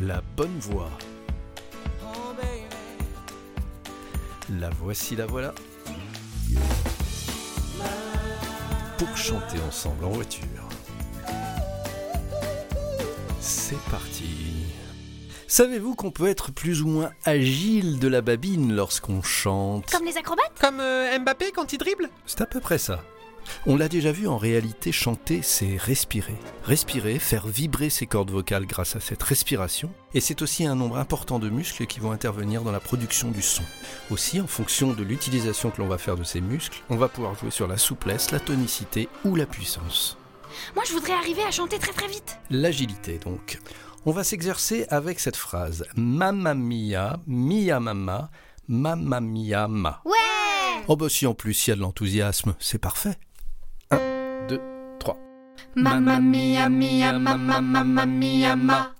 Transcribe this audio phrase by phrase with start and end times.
[0.00, 0.90] La bonne voix.
[4.60, 5.54] La voici, la voilà.
[8.98, 10.44] Pour chanter ensemble en voiture.
[13.40, 14.66] C'est parti.
[15.48, 19.90] Savez-vous qu'on peut être plus ou moins agile de la babine lorsqu'on chante?
[19.90, 20.52] Comme les acrobates?
[20.60, 22.10] Comme euh, Mbappé quand il dribble?
[22.26, 23.02] C'est à peu près ça.
[23.66, 26.36] On l'a déjà vu en réalité, chanter, c'est respirer.
[26.64, 29.90] Respirer, faire vibrer ses cordes vocales grâce à cette respiration.
[30.14, 33.42] Et c'est aussi un nombre important de muscles qui vont intervenir dans la production du
[33.42, 33.64] son.
[34.10, 37.34] Aussi, en fonction de l'utilisation que l'on va faire de ces muscles, on va pouvoir
[37.34, 40.16] jouer sur la souplesse, la tonicité ou la puissance.
[40.74, 42.38] Moi, je voudrais arriver à chanter très très vite.
[42.50, 43.58] L'agilité donc.
[44.04, 48.30] On va s'exercer avec cette phrase Mamma mia, mia mamma,
[48.68, 50.00] mamma mia ma.
[50.04, 50.12] Ouais
[50.88, 53.16] Oh bah si en plus il y a de l'enthousiasme, c'est parfait.
[55.76, 55.82] 1, 2, 3.
[55.82, 58.92] Mamma mia mia mamma mamma mia ma.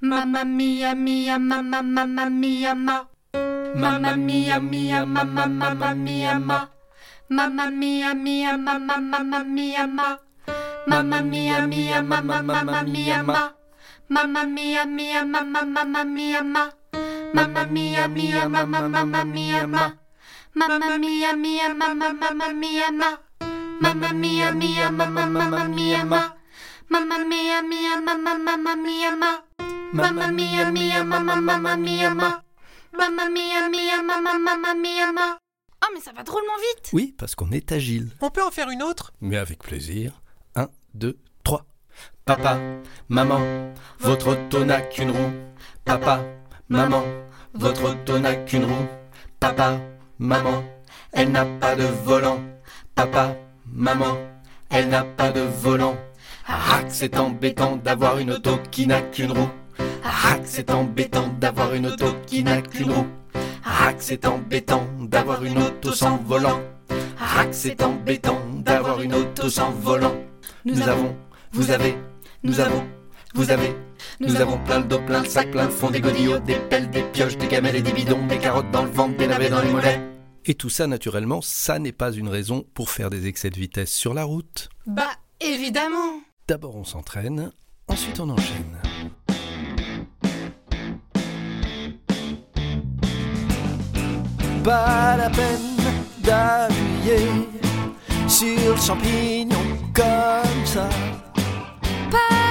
[0.00, 3.04] Mamma mia mia mamma mamma mia ma.
[3.76, 6.68] Mamma mia mia mamma mamma mia ma.
[7.28, 10.18] Mamma mia mia mamma mamma mia ma.
[10.86, 13.52] Mamma mia mia mamma mamma mia ma.
[14.08, 16.70] Mamma mia mia mamma mamma mia ma.
[17.34, 19.92] Mamma mia mia mamma mamma mia ma.
[20.54, 23.10] Mamma mia mia mamma mamma mia ma.
[23.80, 26.36] Mamma mia mia mamma mamma mia ma.
[26.88, 29.44] Mamma mia mia mamma mamma mia ma.
[29.92, 32.42] Mamma mia mia mamma mamma mia ma.
[32.92, 35.38] Mamma mia mia mamma mamma mia ma.
[35.84, 36.90] Oh mais ça va drôlement vite.
[36.92, 38.10] Oui, parce qu'on est agile.
[38.20, 39.12] On peut en faire une autre?
[39.20, 40.22] Mais avec plaisir.
[40.54, 41.66] 1, 2, 3.
[42.24, 42.58] Papa,
[43.08, 45.32] maman, votre auto n'a qu'une roue.
[45.84, 46.24] Papa,
[46.68, 47.04] maman,
[47.52, 48.88] votre auto n'a qu'une roue.
[49.40, 49.78] Papa,
[50.18, 50.64] maman,
[51.12, 52.40] elle n'a pas de volant.
[52.94, 53.36] Papa,
[53.72, 54.16] maman,
[54.70, 55.96] elle n'a pas de volant.
[56.46, 59.50] Ah, c'est embêtant d'avoir une auto qui n'a qu'une roue.
[60.04, 63.06] Ah, c'est embêtant d'avoir une auto qui n'a qu'une roue.
[63.64, 66.60] Ah, c'est embêtant d'avoir une auto sans volant.
[67.18, 70.14] Ah, c'est embêtant d'avoir une auto sans volant.
[70.64, 71.16] Nous avons,
[71.52, 71.96] vous avez,
[72.42, 72.84] nous avons,
[73.34, 73.74] vous avez,
[74.20, 76.90] nous avons plein de dos, plein de sacs, plein de fonds, des godillots, des pelles,
[76.90, 79.62] des pioches, des gamelles et des bidons, des carottes dans le ventre, des navets dans
[79.62, 80.13] les mollets.
[80.46, 83.90] Et tout ça, naturellement, ça n'est pas une raison pour faire des excès de vitesse
[83.90, 84.68] sur la route.
[84.86, 85.10] Bah
[85.40, 86.20] évidemment.
[86.46, 87.50] D'abord on s'entraîne,
[87.88, 88.78] ensuite on enchaîne.
[94.62, 95.76] Pas la peine
[96.20, 97.48] d'appuyer
[98.28, 99.62] sur le champignon
[99.94, 100.88] comme ça.
[102.10, 102.43] Pas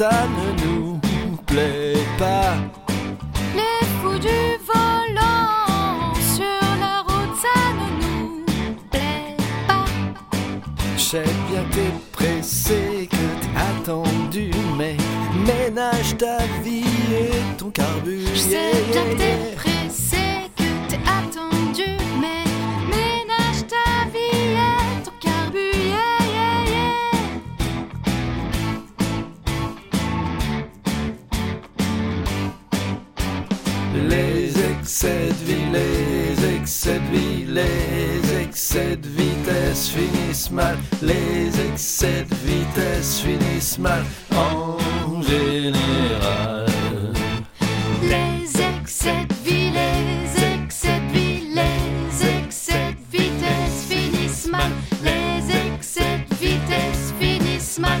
[0.00, 0.98] ça ne nous
[1.46, 2.54] plaît pas.
[3.54, 4.40] Les fous du
[4.70, 8.44] volant sur la route, ça ne nous
[8.90, 9.36] plaît
[9.68, 9.84] pas.
[10.96, 14.96] Je sais bien t'es pressé, que t'es attendu, mais
[15.34, 18.30] ménage ta vie et ton carburant.
[18.32, 19.49] Je sais bien que
[37.52, 40.76] Les excès de vitesse finissent mal.
[41.02, 46.66] Les excès de vitesse finissent mal en général.
[48.02, 54.70] Les excès de vie, les excès de vie, les excès de vitesse finissent mal.
[55.02, 58.00] Les excès de vitesse finissent mal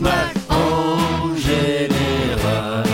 [0.00, 2.84] mal en général.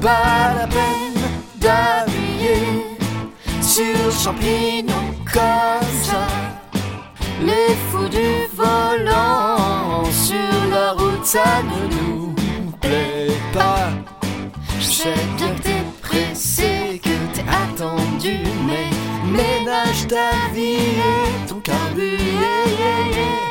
[0.00, 1.22] Pas la peine
[1.56, 2.96] d'appuyer
[3.60, 4.94] sur le champignon
[5.32, 6.26] comme ça.
[7.40, 12.35] Les fous du volant sur la route, ça ne nous
[15.06, 18.88] sais que t'es pressé, que t'es attendu, mais
[19.30, 22.02] Ménage ta vie et ton carbu.
[22.02, 23.46] yeah, yeah, yeah.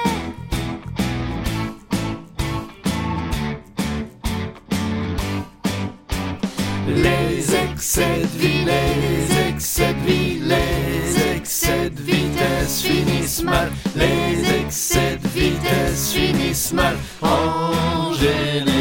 [6.87, 13.69] Les excès de vie, les excès de vie, les excès de vitesse finissent mal.
[13.95, 18.74] Les excès de vitesse finissent mal en général.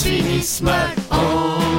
[0.00, 0.98] Sweeney Smut.
[1.10, 1.69] Oh.